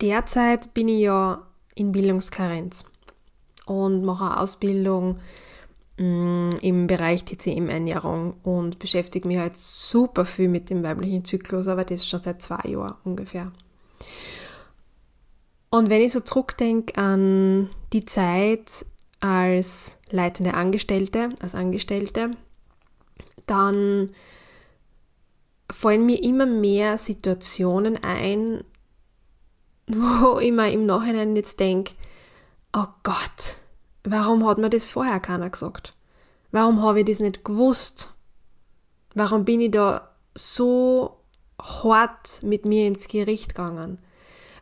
Derzeit 0.00 0.72
bin 0.74 0.88
ich 0.88 1.02
ja 1.02 1.46
in 1.74 1.92
Bildungskarenz 1.92 2.84
und 3.66 4.04
mache 4.04 4.24
eine 4.24 4.40
Ausbildung 4.40 5.18
mm, 5.98 6.50
im 6.60 6.86
Bereich 6.86 7.24
TCM-Ernährung 7.24 8.34
und 8.42 8.78
beschäftige 8.78 9.28
mich 9.28 9.38
halt 9.38 9.56
super 9.56 10.24
viel 10.24 10.48
mit 10.48 10.70
dem 10.70 10.82
weiblichen 10.82 11.24
Zyklus, 11.24 11.68
aber 11.68 11.84
das 11.84 12.06
schon 12.06 12.22
seit 12.22 12.42
zwei 12.42 12.68
Jahren 12.68 12.96
ungefähr. 13.04 13.52
Und 15.70 15.88
wenn 15.88 16.02
ich 16.02 16.12
so 16.12 16.20
zurückdenke 16.20 16.96
an 16.96 17.68
die 17.92 18.04
Zeit 18.04 18.84
als 19.20 19.96
leitende 20.10 20.54
Angestellte, 20.54 21.28
als 21.40 21.54
Angestellte, 21.54 22.32
dann 23.46 24.10
fallen 25.70 26.06
mir 26.06 26.22
immer 26.22 26.46
mehr 26.46 26.98
Situationen 26.98 28.02
ein, 28.02 28.64
wo 29.96 30.38
ich 30.38 30.52
mir 30.52 30.70
im 30.72 30.86
Nachhinein 30.86 31.36
jetzt 31.36 31.60
denke, 31.60 31.94
oh 32.72 32.86
Gott, 33.02 33.56
warum 34.04 34.46
hat 34.46 34.58
mir 34.58 34.70
das 34.70 34.86
vorher 34.86 35.20
keiner 35.20 35.50
gesagt? 35.50 35.94
Warum 36.52 36.82
habe 36.82 37.00
ich 37.00 37.06
das 37.06 37.20
nicht 37.20 37.44
gewusst? 37.44 38.14
Warum 39.14 39.44
bin 39.44 39.60
ich 39.60 39.70
da 39.70 40.10
so 40.34 41.18
hart 41.60 42.42
mit 42.42 42.64
mir 42.64 42.86
ins 42.86 43.08
Gericht 43.08 43.54
gegangen? 43.54 43.98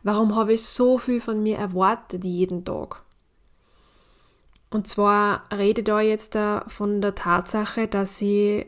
Warum 0.03 0.35
habe 0.35 0.53
ich 0.53 0.65
so 0.65 0.97
viel 0.97 1.21
von 1.21 1.41
mir 1.43 1.57
erwartet 1.57 2.23
jeden 2.23 2.65
Tag? 2.65 3.03
Und 4.71 4.87
zwar 4.87 5.45
rede 5.51 5.83
da 5.83 5.99
jetzt 5.99 6.35
da 6.35 6.63
von 6.67 7.01
der 7.01 7.15
Tatsache, 7.15 7.87
dass 7.87 8.21
ich 8.21 8.65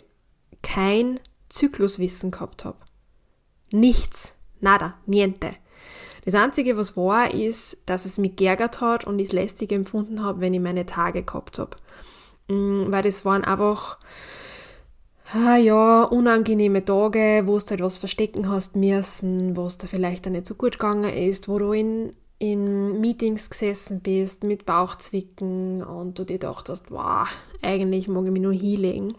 kein 0.63 1.20
Zykluswissen 1.49 2.31
gehabt 2.31 2.65
habe. 2.65 2.77
Nichts, 3.71 4.34
nada, 4.59 4.95
niente. 5.05 5.51
Das 6.23 6.35
Einzige, 6.35 6.77
was 6.77 6.95
war, 6.95 7.34
ist, 7.34 7.77
dass 7.85 8.05
es 8.05 8.17
mich 8.17 8.35
geärgert 8.35 8.79
hat 8.79 9.05
und 9.05 9.20
ich 9.20 9.29
es 9.29 9.34
lästig 9.34 9.71
empfunden 9.71 10.23
habe, 10.23 10.40
wenn 10.41 10.54
ich 10.54 10.59
meine 10.59 10.85
Tage 10.85 11.23
gehabt 11.23 11.57
habe. 11.57 11.77
Mm, 12.48 12.91
weil 12.91 13.01
das 13.01 13.26
waren 13.26 13.43
einfach, 13.43 13.98
ah 15.34 15.57
ja, 15.57 16.04
unangenehme 16.04 16.85
Tage, 16.85 17.43
wo 17.45 17.57
du 17.57 17.65
halt 17.65 17.82
was 17.82 17.98
verstecken 17.98 18.49
hast 18.49 18.76
müssen, 18.76 19.55
wo 19.57 19.65
es 19.65 19.77
dir 19.77 19.87
vielleicht 19.87 20.27
auch 20.27 20.32
nicht 20.32 20.45
so 20.45 20.55
gut 20.55 20.73
gegangen 20.73 21.12
ist, 21.12 21.48
wo 21.48 21.57
du 21.57 21.71
in, 21.73 22.12
in 22.38 22.99
Meetings 23.01 23.49
gesessen 23.49 24.01
bist 24.01 24.43
mit 24.43 24.65
Bauchzwicken 24.65 25.84
und 25.84 26.20
du 26.20 26.23
dir 26.23 26.40
gedacht 26.40 26.70
hast, 26.70 26.91
wow, 26.91 27.27
eigentlich 27.62 28.07
mag 28.07 28.26
ich 28.26 28.32
mich 28.32 28.41
nur 28.41 28.54
hinlegen. 28.54 29.15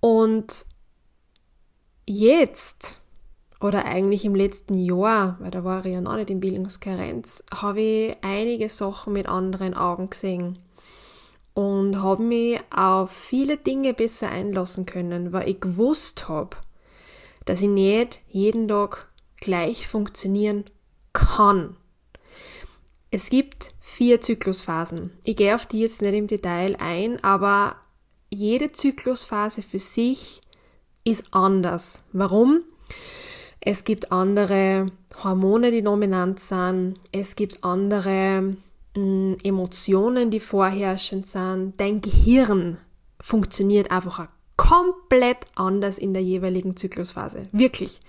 Und 0.00 0.64
jetzt, 2.06 2.99
oder 3.60 3.84
eigentlich 3.84 4.24
im 4.24 4.34
letzten 4.34 4.74
Jahr, 4.74 5.36
weil 5.40 5.50
da 5.50 5.64
war 5.64 5.84
ich 5.84 5.92
ja 5.92 6.00
noch 6.00 6.16
nicht 6.16 6.30
in 6.30 6.40
Bildungskarenz, 6.40 7.44
habe 7.54 7.80
ich 7.80 8.16
einige 8.22 8.68
Sachen 8.68 9.12
mit 9.12 9.28
anderen 9.28 9.74
Augen 9.74 10.10
gesehen 10.10 10.58
und 11.54 12.02
habe 12.02 12.22
mich 12.22 12.60
auf 12.74 13.10
viele 13.10 13.56
Dinge 13.56 13.92
besser 13.92 14.30
einlassen 14.30 14.86
können, 14.86 15.32
weil 15.32 15.48
ich 15.48 15.60
gewusst 15.60 16.28
habe, 16.28 16.56
dass 17.44 17.62
ich 17.62 17.68
nicht 17.68 18.20
jeden 18.28 18.68
Tag 18.68 19.08
gleich 19.36 19.86
funktionieren 19.86 20.64
kann. 21.12 21.76
Es 23.10 23.28
gibt 23.28 23.74
vier 23.80 24.20
Zyklusphasen. 24.20 25.10
Ich 25.24 25.36
gehe 25.36 25.54
auf 25.54 25.66
die 25.66 25.80
jetzt 25.80 26.00
nicht 26.00 26.14
im 26.14 26.28
Detail 26.28 26.76
ein, 26.78 27.22
aber 27.24 27.76
jede 28.30 28.70
Zyklusphase 28.70 29.62
für 29.62 29.80
sich 29.80 30.40
ist 31.02 31.24
anders. 31.32 32.04
Warum? 32.12 32.62
Es 33.60 33.84
gibt 33.84 34.10
andere 34.10 34.86
Hormone, 35.22 35.70
die 35.70 35.82
dominant 35.82 36.40
sind. 36.40 36.94
Es 37.12 37.36
gibt 37.36 37.62
andere 37.62 38.56
mh, 38.96 39.00
mm, 39.02 39.36
Emotionen, 39.44 40.30
die 40.30 40.40
vorherrschend 40.40 41.26
sind. 41.26 41.74
Dein 41.78 42.00
Gehirn 42.00 42.78
funktioniert 43.20 43.90
einfach 43.90 44.28
komplett 44.56 45.46
anders 45.54 45.98
in 45.98 46.14
der 46.14 46.22
jeweiligen 46.22 46.76
Zyklusphase. 46.76 47.48
Wirklich. 47.52 48.00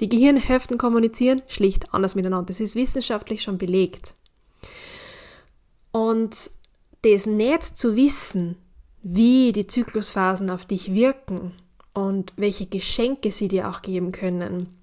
Die 0.00 0.08
Gehirnhälften 0.08 0.78
kommunizieren 0.78 1.42
schlicht 1.48 1.94
anders 1.94 2.14
miteinander. 2.14 2.46
Das 2.46 2.60
ist 2.60 2.74
wissenschaftlich 2.74 3.42
schon 3.42 3.58
belegt. 3.58 4.14
Und 5.92 6.50
das 7.02 7.26
nicht 7.26 7.62
zu 7.62 7.94
wissen, 7.94 8.56
wie 9.02 9.52
die 9.52 9.66
Zyklusphasen 9.66 10.50
auf 10.50 10.64
dich 10.64 10.92
wirken 10.92 11.52
und 11.92 12.32
welche 12.36 12.66
Geschenke 12.66 13.30
sie 13.30 13.48
dir 13.48 13.68
auch 13.68 13.82
geben 13.82 14.10
können, 14.10 14.74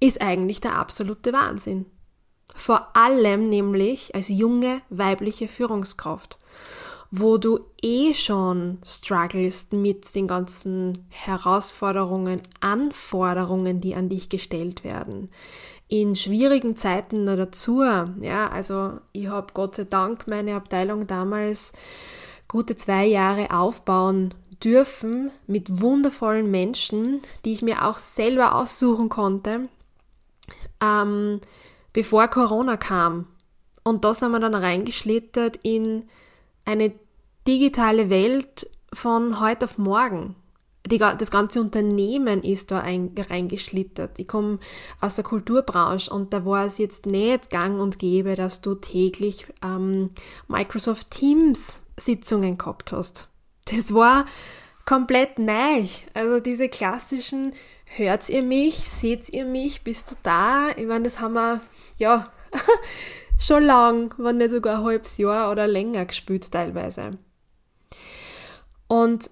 ist 0.00 0.20
eigentlich 0.20 0.60
der 0.60 0.76
absolute 0.76 1.32
Wahnsinn. 1.32 1.86
Vor 2.54 2.96
allem 2.96 3.48
nämlich 3.48 4.14
als 4.14 4.28
junge 4.28 4.82
weibliche 4.88 5.46
Führungskraft, 5.46 6.38
wo 7.10 7.38
du 7.38 7.60
eh 7.82 8.12
schon 8.14 8.78
strugglest 8.84 9.72
mit 9.72 10.14
den 10.14 10.26
ganzen 10.26 11.06
Herausforderungen, 11.10 12.42
Anforderungen, 12.60 13.80
die 13.80 13.94
an 13.94 14.08
dich 14.08 14.28
gestellt 14.28 14.84
werden. 14.84 15.30
In 15.88 16.14
schwierigen 16.14 16.76
Zeiten 16.76 17.24
noch 17.24 17.36
dazu. 17.36 17.82
Ja, 17.82 18.48
also 18.48 18.98
ich 19.12 19.28
habe 19.28 19.52
Gott 19.54 19.76
sei 19.76 19.84
Dank 19.84 20.26
meine 20.26 20.54
Abteilung 20.54 21.06
damals 21.06 21.72
gute 22.46 22.76
zwei 22.76 23.06
Jahre 23.06 23.50
aufbauen 23.50 24.34
dürfen 24.62 25.30
mit 25.46 25.80
wundervollen 25.80 26.50
Menschen, 26.50 27.20
die 27.44 27.52
ich 27.52 27.62
mir 27.62 27.86
auch 27.86 27.98
selber 27.98 28.54
aussuchen 28.54 29.08
konnte, 29.08 29.68
ähm, 30.82 31.40
bevor 31.92 32.28
Corona 32.28 32.76
kam. 32.76 33.26
Und 33.82 34.04
da 34.04 34.14
sind 34.14 34.32
wir 34.32 34.40
dann 34.40 34.54
reingeschlittert 34.54 35.58
in 35.62 36.04
eine 36.64 36.92
digitale 37.46 38.10
Welt 38.10 38.68
von 38.92 39.40
heute 39.40 39.64
auf 39.64 39.78
morgen. 39.78 40.36
Die, 40.86 40.98
das 40.98 41.30
ganze 41.30 41.60
Unternehmen 41.60 42.42
ist 42.42 42.70
da 42.70 42.80
ein, 42.80 43.14
reingeschlittert. 43.16 44.18
Ich 44.18 44.26
komme 44.26 44.58
aus 45.00 45.16
der 45.16 45.24
Kulturbranche 45.24 46.10
und 46.10 46.32
da 46.32 46.44
war 46.44 46.64
es 46.64 46.78
jetzt 46.78 47.06
nicht 47.06 47.50
gang 47.50 47.80
und 47.80 47.98
gäbe, 47.98 48.34
dass 48.34 48.60
du 48.60 48.74
täglich 48.74 49.46
ähm, 49.62 50.10
Microsoft 50.48 51.10
Teams 51.10 51.82
Sitzungen 51.98 52.56
gehabt 52.56 52.92
hast. 52.92 53.28
Das 53.66 53.92
war 53.92 54.24
komplett 54.86 55.38
neu. 55.38 55.84
Also 56.14 56.40
diese 56.40 56.68
klassischen, 56.68 57.52
hört 57.96 58.28
ihr 58.28 58.42
mich, 58.42 58.76
seht 58.76 59.28
ihr 59.30 59.44
mich, 59.44 59.82
bist 59.82 60.10
du 60.10 60.14
da? 60.22 60.70
Ich 60.76 60.86
meine, 60.86 61.04
das 61.04 61.20
haben 61.20 61.34
wir, 61.34 61.60
ja, 61.98 62.32
schon 63.38 63.64
lang, 63.64 64.14
wenn 64.18 64.36
nicht 64.36 64.50
sogar 64.50 64.78
ein 64.78 64.84
halbes 64.84 65.18
Jahr 65.18 65.50
oder 65.50 65.66
länger 65.66 66.06
gespielt 66.06 66.50
teilweise. 66.50 67.12
Und 68.86 69.30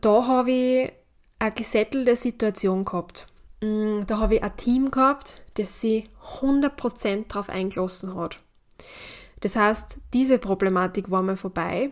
da 0.00 0.26
habe 0.26 0.50
ich 0.50 0.92
eine 1.38 1.52
gesettelte 1.52 2.16
Situation 2.16 2.84
gehabt. 2.84 3.26
Mm, 3.60 4.00
da 4.06 4.18
habe 4.18 4.36
ich 4.36 4.42
ein 4.42 4.56
Team 4.56 4.90
gehabt, 4.90 5.42
das 5.54 5.80
sich 5.80 6.08
100% 6.40 7.28
darauf 7.28 7.48
eingelassen 7.48 8.14
hat. 8.14 8.38
Das 9.40 9.56
heißt, 9.56 9.98
diese 10.12 10.38
Problematik 10.38 11.10
war 11.10 11.22
mal 11.22 11.36
vorbei. 11.36 11.90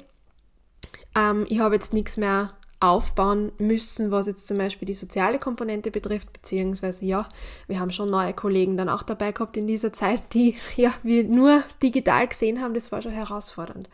Ähm, 1.15 1.47
ich 1.49 1.61
habe 1.61 1.75
jetzt 1.75 1.93
nichts 1.93 2.17
mehr 2.17 2.51
aufbauen 2.81 3.53
müssen, 3.59 4.11
was 4.11 4.27
jetzt 4.27 4.47
zum 4.47 4.59
Beispiel 4.59 4.87
die 4.87 4.95
soziale 4.95 5.39
Komponente 5.39 5.91
betrifft, 5.91 6.33
beziehungsweise 6.33 7.05
ja, 7.05 7.29
wir 7.67 7.81
haben 7.81 7.91
schon 7.91 8.11
neue 8.11 8.35
Kollegen 8.35 8.77
dann 8.77 8.89
auch 8.89 9.03
dabei 9.03 9.33
gehabt 9.33 9.57
in 9.57 9.67
dieser 9.67 9.93
Zeit, 9.93 10.35
die 10.35 10.57
ja 10.77 10.93
wir 11.03 11.25
nur 11.25 11.65
digital 11.83 12.29
gesehen 12.29 12.61
haben, 12.61 12.75
das 12.75 12.93
war 12.93 13.03
schon 13.03 13.13
herausfordernd. 13.13 13.89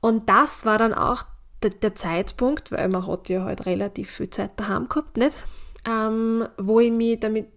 Und 0.00 0.28
das 0.28 0.64
war 0.64 0.78
dann 0.78 0.94
auch 0.94 1.24
der, 1.62 1.70
der 1.70 1.94
Zeitpunkt, 1.94 2.72
weil 2.72 2.88
man 2.88 3.06
hat 3.06 3.28
ja 3.28 3.44
halt 3.44 3.66
relativ 3.66 4.10
viel 4.10 4.30
Zeit 4.30 4.52
daheim 4.56 4.88
gehabt, 4.88 5.18
nicht? 5.18 5.42
Ähm, 5.88 6.46
wo 6.58 6.80
ich 6.80 6.92
mich 6.92 7.20
damit 7.20 7.48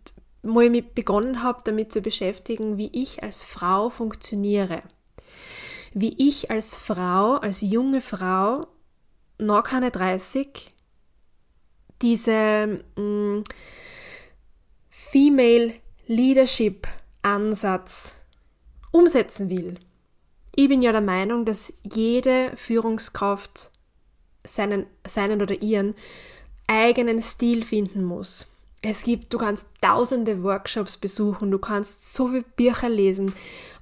wo 0.46 0.60
ich 0.60 0.70
mich 0.70 0.94
begonnen 0.94 1.42
habe, 1.42 1.62
damit 1.64 1.94
zu 1.94 2.02
beschäftigen, 2.02 2.78
wie 2.78 2.90
ich 2.92 3.24
als 3.24 3.46
Frau 3.46 3.90
funktioniere 3.90 4.82
wie 5.94 6.16
ich 6.18 6.50
als 6.50 6.76
Frau, 6.76 7.36
als 7.36 7.62
junge 7.62 8.02
Frau, 8.02 8.68
noch 9.38 9.64
keine 9.64 9.92
30, 9.92 10.70
diese 12.02 12.82
mh, 12.96 13.02
mm, 13.02 13.44
Female 14.90 15.74
Leadership 16.08 16.88
Ansatz 17.22 18.16
umsetzen 18.92 19.50
will. 19.50 19.76
Ich 20.56 20.70
bin 20.70 20.82
ja 20.82 20.92
der 20.92 21.02
Meinung, 21.02 21.46
dass 21.46 21.74
jede 21.84 22.52
Führungskraft 22.56 23.72
seinen, 24.46 24.86
seinen 25.08 25.42
oder 25.42 25.62
ihren 25.62 25.96
eigenen 26.68 27.22
Stil 27.22 27.64
finden 27.64 28.04
muss. 28.04 28.46
Es 28.82 29.04
gibt, 29.04 29.34
du 29.34 29.38
kannst 29.38 29.68
tausende 29.82 30.44
Workshops 30.44 30.98
besuchen, 30.98 31.52
du 31.52 31.58
kannst 31.58 32.14
so 32.14 32.28
viele 32.28 32.44
Bücher 32.44 32.90
lesen 32.90 33.34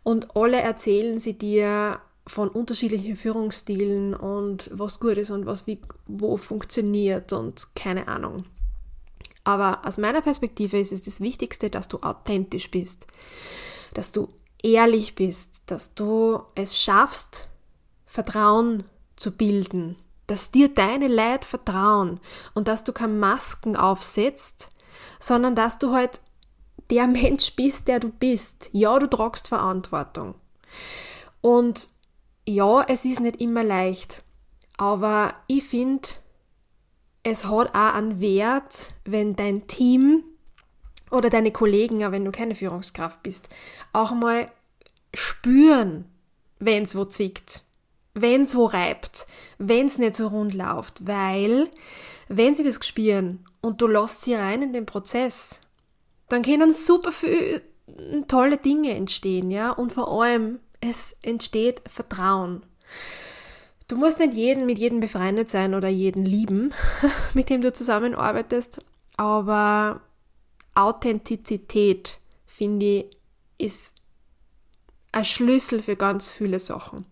und 0.03 0.35
alle 0.35 0.61
erzählen 0.61 1.19
sie 1.19 1.33
dir 1.33 1.99
von 2.31 2.47
unterschiedlichen 2.47 3.17
Führungsstilen 3.17 4.13
und 4.13 4.69
was 4.73 5.01
gut 5.01 5.17
ist 5.17 5.31
und 5.31 5.45
was 5.45 5.67
wie, 5.67 5.81
wo 6.07 6.37
funktioniert 6.37 7.33
und 7.33 7.75
keine 7.75 8.07
Ahnung. 8.07 8.45
Aber 9.43 9.81
aus 9.85 9.97
meiner 9.97 10.21
Perspektive 10.21 10.79
ist 10.79 10.93
es 10.93 11.01
das 11.01 11.19
Wichtigste, 11.19 11.69
dass 11.69 11.89
du 11.89 11.97
authentisch 11.97 12.71
bist, 12.71 13.05
dass 13.93 14.13
du 14.13 14.29
ehrlich 14.63 15.15
bist, 15.15 15.63
dass 15.65 15.93
du 15.93 16.39
es 16.55 16.79
schaffst, 16.79 17.49
Vertrauen 18.05 18.85
zu 19.17 19.31
bilden, 19.31 19.97
dass 20.27 20.51
dir 20.51 20.69
deine 20.73 21.09
Leid 21.09 21.43
vertrauen 21.43 22.21
und 22.53 22.69
dass 22.69 22.85
du 22.85 22.93
keine 22.93 23.13
Masken 23.13 23.75
aufsetzt, 23.75 24.69
sondern 25.19 25.53
dass 25.53 25.79
du 25.79 25.91
halt 25.91 26.21
der 26.91 27.07
Mensch 27.07 27.57
bist, 27.57 27.89
der 27.89 27.99
du 27.99 28.07
bist. 28.07 28.69
Ja, 28.71 28.97
du 28.99 29.07
tragst 29.07 29.49
Verantwortung. 29.49 30.35
Und 31.41 31.89
ja, 32.45 32.83
es 32.87 33.05
ist 33.05 33.19
nicht 33.19 33.41
immer 33.41 33.63
leicht, 33.63 34.23
aber 34.77 35.35
ich 35.47 35.63
finde, 35.63 36.07
es 37.23 37.45
hat 37.45 37.69
auch 37.75 37.93
einen 37.93 38.19
Wert, 38.19 38.93
wenn 39.05 39.35
dein 39.35 39.67
Team 39.67 40.23
oder 41.11 41.29
deine 41.29 41.51
Kollegen, 41.51 41.99
ja, 41.99 42.11
wenn 42.11 42.25
du 42.25 42.31
keine 42.31 42.55
Führungskraft 42.55 43.21
bist, 43.21 43.49
auch 43.93 44.11
mal 44.13 44.49
spüren, 45.13 46.05
wenn 46.59 46.83
es 46.83 46.95
wo 46.95 47.05
zwickt, 47.05 47.63
wenn 48.13 48.43
es 48.43 48.55
wo 48.55 48.65
reibt, 48.65 49.27
wenn 49.57 49.87
es 49.87 49.97
nicht 49.97 50.15
so 50.15 50.27
rund 50.27 50.53
läuft, 50.53 51.05
weil 51.05 51.69
wenn 52.27 52.55
sie 52.55 52.63
das 52.63 52.85
spüren 52.85 53.45
und 53.61 53.81
du 53.81 53.87
lässt 53.87 54.21
sie 54.21 54.33
rein 54.33 54.61
in 54.61 54.73
den 54.73 54.85
Prozess, 54.85 55.59
dann 56.29 56.41
können 56.43 56.71
super 56.71 57.11
viele 57.11 57.61
tolle 58.27 58.57
Dinge 58.57 58.95
entstehen, 58.95 59.51
ja, 59.51 59.71
und 59.71 59.91
vor 59.91 60.21
allem 60.21 60.59
es 60.81 61.15
entsteht 61.21 61.81
Vertrauen. 61.87 62.63
Du 63.87 63.95
musst 63.95 64.19
nicht 64.19 64.33
jeden 64.33 64.65
mit 64.65 64.79
jedem 64.79 64.99
befreundet 64.99 65.49
sein 65.49 65.73
oder 65.73 65.87
jeden 65.87 66.23
lieben, 66.23 66.73
mit 67.33 67.49
dem 67.49 67.61
du 67.61 67.71
zusammenarbeitest, 67.71 68.83
aber 69.17 70.01
Authentizität, 70.75 72.19
finde 72.45 72.85
ich, 72.85 73.17
ist 73.57 73.95
ein 75.11 75.25
Schlüssel 75.25 75.81
für 75.81 75.95
ganz 75.95 76.31
viele 76.31 76.59
Sachen. 76.59 77.05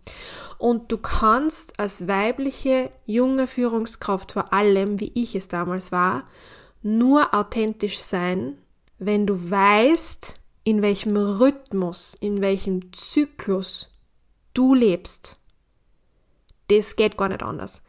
Und 0.58 0.92
du 0.92 0.98
kannst 0.98 1.80
als 1.80 2.08
weibliche, 2.08 2.92
junge 3.06 3.48
Führungskraft 3.48 4.32
vor 4.32 4.54
allem, 4.54 5.00
wie 5.00 5.12
ich 5.16 5.36
es 5.36 5.48
damals 5.48 5.92
war, 5.92 6.24
nur 6.82 7.34
authentisch 7.34 8.00
sein, 8.00 8.58
wenn 9.00 9.28
du 9.28 9.52
weißt, 9.52 10.39
in 10.70 10.84
welchem 10.84 11.18
Rhythmus, 11.18 12.16
in 12.20 12.42
welchem 12.42 12.94
Zyklus 12.94 13.90
du 14.54 14.76
lebst. 14.76 15.36
Das 16.68 16.96
geht 16.96 17.18
gar 17.18 17.30
nicht 17.30 17.42
anders. 17.42 17.82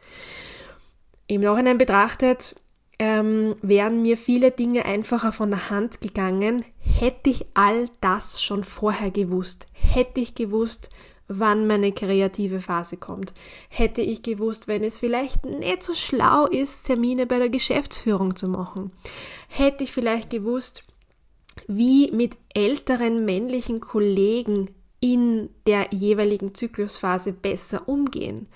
Im 1.27 1.41
Nachhinein 1.41 1.77
betrachtet 1.77 2.55
ähm, 2.97 3.55
wären 3.61 4.01
mir 4.01 4.17
viele 4.17 4.49
Dinge 4.49 4.85
einfacher 4.85 5.31
von 5.31 5.51
der 5.51 5.69
Hand 5.69 6.01
gegangen, 6.01 6.65
hätte 6.79 7.29
ich 7.29 7.45
all 7.53 7.87
das 8.01 8.41
schon 8.41 8.63
vorher 8.63 9.11
gewusst. 9.11 9.67
Hätte 9.73 10.19
ich 10.19 10.33
gewusst, 10.33 10.89
wann 11.27 11.67
meine 11.67 11.91
kreative 11.91 12.61
Phase 12.61 12.97
kommt. 12.97 13.31
Hätte 13.69 14.01
ich 14.01 14.23
gewusst, 14.23 14.67
wenn 14.67 14.83
es 14.83 14.99
vielleicht 14.99 15.45
nicht 15.45 15.83
so 15.83 15.93
schlau 15.93 16.47
ist, 16.47 16.85
Termine 16.85 17.27
bei 17.27 17.37
der 17.37 17.49
Geschäftsführung 17.49 18.35
zu 18.35 18.47
machen. 18.47 18.91
Hätte 19.47 19.83
ich 19.83 19.91
vielleicht 19.91 20.31
gewusst, 20.31 20.83
wie 21.67 22.11
mit 22.11 22.37
älteren 22.53 23.25
männlichen 23.25 23.79
Kollegen 23.79 24.69
in 24.99 25.49
der 25.65 25.87
jeweiligen 25.91 26.53
Zyklusphase 26.53 27.33
besser 27.33 27.89
umgehen, 27.89 28.47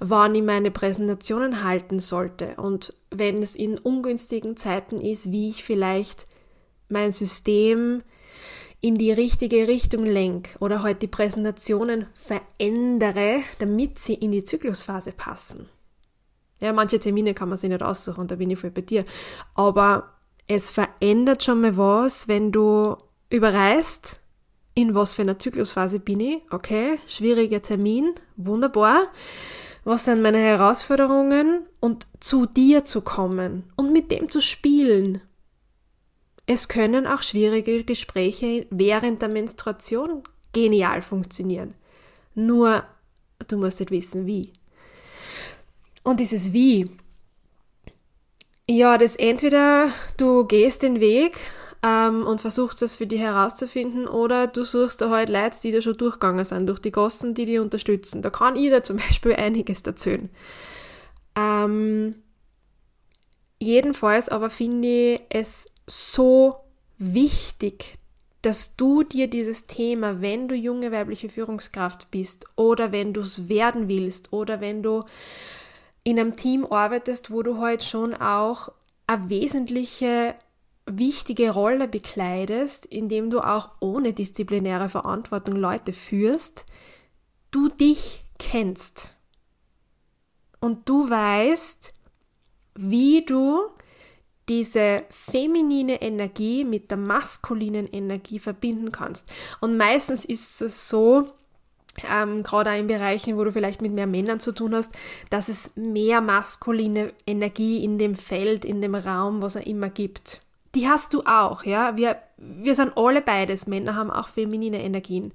wann 0.00 0.34
ich 0.34 0.42
meine 0.42 0.70
Präsentationen 0.70 1.64
halten 1.64 1.98
sollte 1.98 2.56
und 2.56 2.92
wenn 3.10 3.42
es 3.42 3.56
in 3.56 3.78
ungünstigen 3.78 4.56
Zeiten 4.56 5.00
ist, 5.00 5.32
wie 5.32 5.48
ich 5.48 5.64
vielleicht 5.64 6.26
mein 6.90 7.10
System 7.10 8.02
in 8.82 8.98
die 8.98 9.12
richtige 9.12 9.66
Richtung 9.66 10.04
lenke 10.04 10.58
oder 10.58 10.76
heute 10.76 10.84
halt 10.84 11.02
die 11.02 11.06
Präsentationen 11.06 12.04
verändere, 12.12 13.40
damit 13.58 13.98
sie 13.98 14.12
in 14.12 14.30
die 14.30 14.44
Zyklusphase 14.44 15.12
passen. 15.12 15.70
Ja, 16.60 16.74
manche 16.74 16.98
Termine 16.98 17.32
kann 17.32 17.48
man 17.48 17.56
sich 17.56 17.70
nicht 17.70 17.82
aussuchen 17.82 18.26
da 18.26 18.36
bin 18.36 18.50
ich 18.50 18.58
voll 18.58 18.70
bei 18.70 18.82
dir. 18.82 19.06
Aber 19.54 20.12
es 20.46 20.70
verändert 20.98 21.42
schon 21.42 21.60
mal 21.60 21.76
was, 21.76 22.28
wenn 22.28 22.52
du 22.52 22.96
überreist 23.30 24.20
in 24.74 24.94
was 24.94 25.14
für 25.14 25.22
einer 25.22 25.38
Zyklusphase 25.38 26.00
bin 26.00 26.20
ich, 26.20 26.42
okay, 26.50 26.98
schwieriger 27.06 27.62
Termin, 27.62 28.14
wunderbar. 28.36 29.12
Was 29.84 30.06
sind 30.06 30.22
meine 30.22 30.38
Herausforderungen 30.38 31.66
und 31.78 32.06
zu 32.18 32.46
dir 32.46 32.84
zu 32.84 33.02
kommen 33.02 33.70
und 33.76 33.92
mit 33.92 34.10
dem 34.10 34.30
zu 34.30 34.40
spielen. 34.40 35.20
Es 36.46 36.68
können 36.68 37.06
auch 37.06 37.22
schwierige 37.22 37.84
Gespräche 37.84 38.66
während 38.70 39.22
der 39.22 39.28
Menstruation 39.28 40.22
genial 40.52 41.02
funktionieren. 41.02 41.74
Nur, 42.34 42.84
du 43.46 43.58
musst 43.58 43.80
nicht 43.80 43.90
wissen, 43.90 44.26
wie. 44.26 44.52
Und 46.02 46.20
dieses 46.20 46.52
Wie, 46.52 46.90
ja, 48.68 48.98
das 48.98 49.16
entweder 49.16 49.90
du 50.16 50.44
gehst 50.46 50.82
den 50.82 51.00
Weg 51.00 51.38
ähm, 51.82 52.26
und 52.26 52.40
versuchst 52.40 52.80
das 52.80 52.96
für 52.96 53.06
dich 53.06 53.20
herauszufinden 53.20 54.06
oder 54.06 54.46
du 54.46 54.64
suchst 54.64 55.02
da 55.02 55.10
halt 55.10 55.28
Leute, 55.28 55.56
die 55.62 55.72
da 55.72 55.82
schon 55.82 55.96
durchgegangen 55.96 56.44
sind, 56.44 56.66
durch 56.66 56.80
die 56.80 56.92
Gossen, 56.92 57.34
die 57.34 57.46
dich 57.46 57.58
unterstützen. 57.58 58.22
Da 58.22 58.30
kann 58.30 58.56
ich 58.56 58.70
dir 58.70 58.82
zum 58.82 58.96
Beispiel 59.08 59.34
einiges 59.34 59.82
erzählen. 59.82 60.30
Ähm, 61.36 62.16
jedenfalls 63.58 64.28
aber 64.28 64.48
finde 64.48 64.88
ich 64.88 65.20
es 65.28 65.66
so 65.86 66.56
wichtig, 66.96 67.94
dass 68.40 68.76
du 68.76 69.02
dir 69.02 69.28
dieses 69.28 69.66
Thema, 69.66 70.20
wenn 70.20 70.48
du 70.48 70.54
junge 70.54 70.92
weibliche 70.92 71.28
Führungskraft 71.28 72.10
bist 72.10 72.46
oder 72.56 72.92
wenn 72.92 73.12
du 73.12 73.22
es 73.22 73.48
werden 73.48 73.88
willst 73.88 74.32
oder 74.32 74.60
wenn 74.60 74.82
du 74.82 75.04
in 76.04 76.20
einem 76.20 76.36
Team 76.36 76.66
arbeitest, 76.66 77.30
wo 77.30 77.42
du 77.42 77.58
halt 77.58 77.82
schon 77.82 78.14
auch 78.14 78.70
eine 79.06 79.28
wesentliche 79.30 80.34
wichtige 80.86 81.50
Rolle 81.50 81.88
bekleidest, 81.88 82.86
indem 82.86 83.30
du 83.30 83.40
auch 83.40 83.70
ohne 83.80 84.12
disziplinäre 84.12 84.90
Verantwortung 84.90 85.56
Leute 85.56 85.92
führst, 85.92 86.66
du 87.50 87.68
dich 87.68 88.24
kennst. 88.38 89.14
Und 90.60 90.88
du 90.88 91.08
weißt, 91.08 91.94
wie 92.74 93.24
du 93.24 93.70
diese 94.48 95.04
feminine 95.10 96.02
Energie 96.02 96.64
mit 96.64 96.90
der 96.90 96.98
maskulinen 96.98 97.86
Energie 97.86 98.38
verbinden 98.38 98.92
kannst. 98.92 99.30
Und 99.60 99.76
meistens 99.76 100.24
ist 100.24 100.60
es 100.60 100.88
so, 100.88 101.32
ähm, 102.10 102.42
gerade 102.42 102.76
in 102.76 102.86
Bereichen, 102.86 103.36
wo 103.36 103.44
du 103.44 103.52
vielleicht 103.52 103.82
mit 103.82 103.92
mehr 103.92 104.06
Männern 104.06 104.40
zu 104.40 104.52
tun 104.52 104.74
hast, 104.74 104.92
dass 105.30 105.48
es 105.48 105.72
mehr 105.76 106.20
maskuline 106.20 107.12
Energie 107.26 107.84
in 107.84 107.98
dem 107.98 108.14
Feld, 108.14 108.64
in 108.64 108.80
dem 108.80 108.94
Raum, 108.94 109.42
was 109.42 109.56
er 109.56 109.66
immer 109.66 109.88
gibt 109.88 110.40
die 110.74 110.88
hast 110.88 111.14
du 111.14 111.22
auch, 111.24 111.64
ja. 111.64 111.96
Wir, 111.96 112.20
wir 112.36 112.74
sind 112.74 112.96
alle 112.96 113.22
beides. 113.22 113.66
Männer 113.66 113.94
haben 113.94 114.10
auch 114.10 114.28
feminine 114.28 114.82
Energien. 114.82 115.32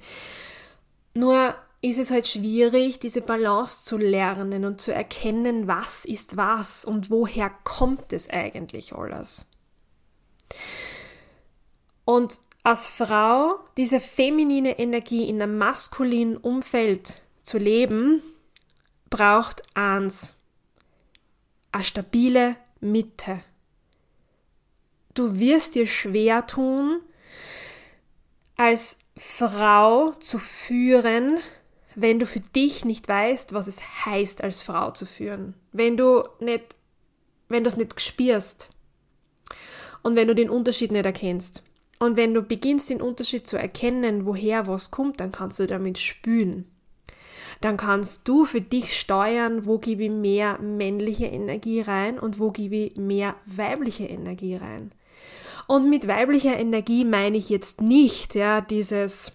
Nur 1.14 1.56
ist 1.82 1.98
es 1.98 2.12
halt 2.12 2.28
schwierig, 2.28 3.00
diese 3.00 3.22
Balance 3.22 3.86
zu 3.86 3.98
lernen 3.98 4.66
und 4.66 4.82
zu 4.82 4.94
erkennen, 4.94 5.68
was 5.68 6.04
ist 6.04 6.36
was 6.36 6.84
und 6.84 7.10
woher 7.10 7.50
kommt 7.64 8.12
es 8.12 8.30
eigentlich 8.30 8.94
alles. 8.94 9.46
Und 12.04 12.40
als 12.70 12.88
Frau 12.88 13.60
diese 13.78 14.00
feminine 14.00 14.80
Energie 14.80 15.28
in 15.28 15.42
einem 15.42 15.58
maskulinen 15.58 16.38
Umfeld 16.38 17.22
zu 17.42 17.58
leben, 17.58 18.22
braucht 19.10 19.64
eins, 19.76 20.36
eine 21.72 21.84
stabile 21.84 22.56
Mitte 22.80 23.42
du 25.20 25.38
wirst 25.38 25.76
dir 25.76 25.86
schwer 25.86 26.48
tun, 26.48 27.02
als 28.56 29.00
Frau 29.18 30.14
zu 30.14 30.40
führen, 30.40 31.40
wenn 31.96 32.20
du 32.20 32.26
für 32.26 32.40
dich 32.40 32.86
nicht 32.86 33.08
weißt, 33.08 33.54
was 33.54 33.68
es 33.68 34.06
heißt, 34.06 34.42
als 34.42 34.62
Frau 34.62 34.92
zu 34.92 35.06
führen. 35.06 35.56
Wenn 35.74 35.98
du 35.98 36.24
nicht, 36.40 36.78
wenn 37.50 37.64
du 37.64 37.68
es 37.68 37.76
nicht 37.76 38.00
spürst. 38.00 38.70
Und 40.02 40.16
wenn 40.16 40.30
du 40.30 40.36
den 40.36 40.50
Unterschied 40.50 40.92
nicht 40.92 41.06
erkennst. 41.06 41.64
Und 42.00 42.16
wenn 42.16 42.34
du 42.34 42.42
beginnst, 42.42 42.90
den 42.90 43.02
Unterschied 43.02 43.46
zu 43.46 43.58
erkennen, 43.58 44.26
woher 44.26 44.68
was 44.68 44.90
kommt, 44.90 45.20
dann 45.20 45.34
kannst 45.34 45.60
du 45.60 45.68
damit 45.68 46.00
spüren. 46.00 46.66
Dann 47.62 47.76
kannst 47.76 48.26
du 48.28 48.46
für 48.46 48.62
dich 48.62 48.98
steuern, 48.98 49.66
wo 49.66 49.80
gebe 49.80 50.06
ich 50.06 50.10
mehr 50.10 50.58
männliche 50.60 51.26
Energie 51.26 51.82
rein 51.82 52.18
und 52.18 52.40
wo 52.40 52.52
gebe 52.52 52.76
ich 52.76 52.96
mehr 52.96 53.36
weibliche 53.46 54.06
Energie 54.06 54.56
rein. 54.56 54.92
Und 55.68 55.90
mit 55.90 56.08
weiblicher 56.08 56.58
Energie 56.58 57.04
meine 57.04 57.38
ich 57.38 57.50
jetzt 57.50 57.82
nicht, 57.82 58.34
ja, 58.34 58.62
dieses 58.62 59.34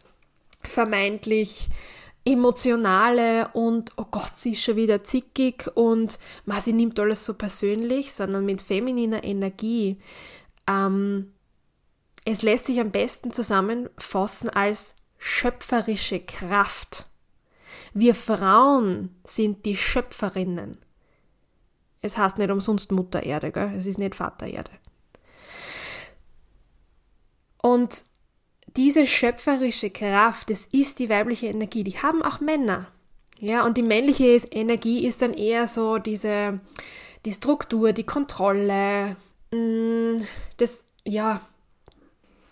vermeintlich 0.63 1.69
emotionale 2.25 3.49
und 3.53 3.93
oh 3.99 4.07
Gott, 4.11 4.33
sie 4.35 4.53
ist 4.53 4.63
schon 4.63 4.77
wieder 4.77 5.05
zickig 5.05 5.71
und 5.75 6.19
man, 6.47 6.63
sie 6.63 6.73
nimmt 6.73 6.99
alles 6.99 7.27
so 7.27 7.35
persönlich, 7.35 8.15
sondern 8.15 8.47
mit 8.47 8.63
femininer 8.63 9.23
Energie 9.23 9.99
Ähm, 10.67 11.34
es 12.25 12.43
lässt 12.43 12.67
sich 12.67 12.81
am 12.81 12.91
besten 12.91 13.33
zusammenfassen 13.33 14.51
als 14.51 14.95
schöpferische 15.19 16.21
Kraft. 16.21 17.07
Wir 17.93 18.15
Frauen 18.15 19.15
sind 19.25 19.65
die 19.65 19.77
Schöpferinnen. 19.77 20.79
Es 22.01 22.19
heißt 22.19 22.39
nicht 22.39 22.51
umsonst 22.51 22.93
Mutter 22.93 23.23
Erde, 23.23 23.51
gell? 23.51 23.73
es 23.77 23.87
ist 23.87 23.99
nicht 23.99 24.15
Vater 24.15 24.47
Erde. 24.47 24.71
Und 27.63 28.03
diese 28.77 29.07
schöpferische 29.07 29.91
Kraft, 29.91 30.51
das 30.51 30.67
ist 30.67 30.99
die 30.99 31.09
weibliche 31.09 31.47
Energie, 31.47 31.85
die 31.85 31.99
haben 31.99 32.23
auch 32.23 32.41
Männer. 32.41 32.89
Ja, 33.39 33.65
und 33.65 33.77
die 33.77 33.83
männliche 33.83 34.27
Energie 34.51 35.07
ist 35.07 35.23
dann 35.23 35.35
eher 35.35 35.67
so 35.67 35.99
diese, 35.99 36.61
die 37.25 37.33
Struktur, 37.33 37.93
die 37.93 38.05
Kontrolle, 38.05 39.17
mm, 39.51 40.23
das, 40.57 40.85
ja, 41.05 41.41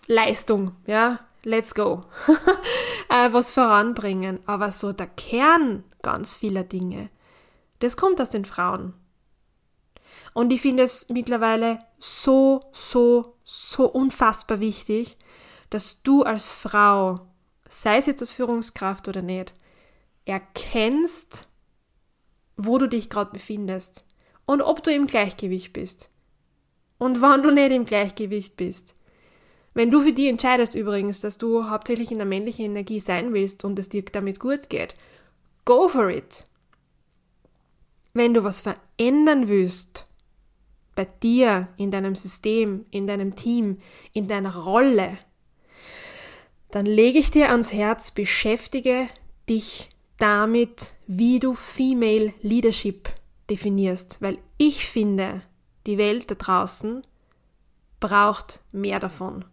Leistung, 0.07 0.75
ja, 0.85 1.19
let's 1.43 1.73
go. 1.73 2.03
Äh, 3.09 3.31
was 3.31 3.51
voranbringen. 3.51 4.39
Aber 4.47 4.71
so 4.71 4.91
der 4.91 5.05
Kern 5.05 5.83
ganz 6.01 6.37
vieler 6.37 6.63
Dinge, 6.63 7.09
das 7.77 7.95
kommt 7.95 8.19
aus 8.19 8.31
den 8.31 8.45
Frauen. 8.45 8.95
Und 10.33 10.51
ich 10.51 10.61
finde 10.61 10.83
es 10.83 11.09
mittlerweile 11.09 11.79
so, 11.99 12.61
so, 12.71 13.35
so 13.43 13.87
unfassbar 13.87 14.59
wichtig, 14.59 15.17
dass 15.69 16.01
du 16.01 16.23
als 16.23 16.51
Frau, 16.51 17.27
sei 17.69 17.97
es 17.97 18.07
jetzt 18.07 18.21
als 18.21 18.31
Führungskraft 18.31 19.07
oder 19.07 19.21
nicht, 19.21 19.53
erkennst, 20.25 21.47
wo 22.57 22.77
du 22.77 22.87
dich 22.87 23.09
gerade 23.09 23.31
befindest 23.31 24.05
und 24.45 24.61
ob 24.61 24.83
du 24.83 24.91
im 24.91 25.07
Gleichgewicht 25.07 25.73
bist. 25.73 26.09
Und 26.97 27.21
wann 27.21 27.43
du 27.43 27.51
nicht 27.51 27.71
im 27.71 27.85
Gleichgewicht 27.85 28.55
bist. 28.55 28.95
Wenn 29.73 29.89
du 29.89 30.01
für 30.01 30.13
dich 30.13 30.27
entscheidest 30.27 30.75
übrigens, 30.75 31.19
dass 31.19 31.37
du 31.37 31.69
hauptsächlich 31.69 32.11
in 32.11 32.17
der 32.17 32.27
männlichen 32.27 32.65
Energie 32.65 32.99
sein 32.99 33.33
willst 33.33 33.65
und 33.65 33.79
es 33.79 33.89
dir 33.89 34.03
damit 34.03 34.39
gut 34.39 34.69
geht, 34.69 34.93
go 35.65 35.87
for 35.87 36.09
it. 36.09 36.45
Wenn 38.13 38.33
du 38.33 38.43
was 38.43 38.61
verändern 38.61 39.47
willst, 39.47 40.05
bei 40.95 41.05
dir, 41.05 41.69
in 41.77 41.89
deinem 41.89 42.15
System, 42.15 42.85
in 42.91 43.07
deinem 43.07 43.35
Team, 43.35 43.79
in 44.11 44.27
deiner 44.27 44.55
Rolle, 44.55 45.17
dann 46.69 46.85
lege 46.85 47.19
ich 47.19 47.31
dir 47.31 47.49
ans 47.49 47.73
Herz, 47.73 48.11
beschäftige 48.11 49.07
dich 49.49 49.89
damit, 50.17 50.93
wie 51.07 51.39
du 51.39 51.55
Female 51.55 52.33
Leadership 52.41 53.09
definierst, 53.49 54.21
weil 54.21 54.37
ich 54.57 54.87
finde, 54.87 55.41
die 55.85 55.97
Welt 55.97 56.31
da 56.31 56.35
draußen 56.35 57.01
braucht 57.99 58.61
mehr 58.71 58.99
davon. 58.99 59.45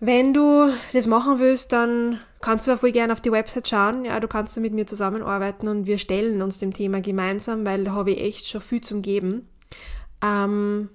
Wenn 0.00 0.32
du 0.32 0.70
das 0.92 1.06
machen 1.06 1.40
willst, 1.40 1.72
dann 1.72 2.20
kannst 2.40 2.66
du 2.66 2.72
auch 2.72 2.78
voll 2.78 2.92
gerne 2.92 3.12
auf 3.12 3.20
die 3.20 3.32
Website 3.32 3.68
schauen. 3.68 4.04
Ja, 4.04 4.20
du 4.20 4.28
kannst 4.28 4.56
mit 4.58 4.72
mir 4.72 4.86
zusammenarbeiten 4.86 5.66
und 5.66 5.86
wir 5.86 5.98
stellen 5.98 6.40
uns 6.40 6.58
dem 6.58 6.72
Thema 6.72 7.00
gemeinsam, 7.00 7.66
weil 7.66 7.84
da 7.84 7.92
habe 7.92 8.12
ich 8.12 8.20
echt 8.20 8.48
schon 8.48 8.60
viel 8.60 8.80
zum 8.80 9.02
Geben. 9.02 9.48
Ähm, 10.22 10.90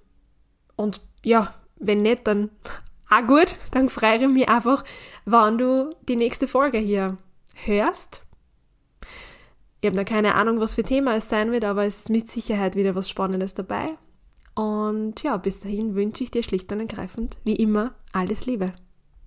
und 0.76 1.02
ja, 1.24 1.54
wenn 1.76 2.02
nicht, 2.02 2.28
dann 2.28 2.50
auch 3.10 3.28
gut, 3.28 3.58
dann 3.72 3.90
freue 3.90 4.16
ich 4.16 4.28
mich 4.28 4.48
einfach, 4.48 4.84
wann 5.26 5.58
du 5.58 5.94
die 6.08 6.16
nächste 6.16 6.48
Folge 6.48 6.78
hier 6.78 7.18
hörst. 7.66 8.24
Ich 9.82 9.88
habe 9.88 9.98
noch 9.98 10.06
keine 10.06 10.36
Ahnung, 10.36 10.62
was 10.62 10.76
für 10.76 10.84
Thema 10.84 11.16
es 11.18 11.28
sein 11.28 11.52
wird, 11.52 11.66
aber 11.66 11.84
es 11.84 12.00
ist 12.00 12.10
mit 12.10 12.32
Sicherheit 12.32 12.78
wieder 12.78 12.96
was 12.96 13.10
Spannendes 13.10 13.54
dabei. 13.54 13.98
Und 14.56 15.24
ja, 15.24 15.36
bis 15.36 15.60
dahin 15.60 15.94
wünsche 15.94 16.24
ich 16.24 16.32
dir 16.32 16.44
schlicht 16.44 16.72
und 16.72 16.80
ergreifend, 16.80 17.38
wie 17.44 17.56
immer, 17.56 17.94
alles 18.14 18.46
Liebe. 18.46 18.74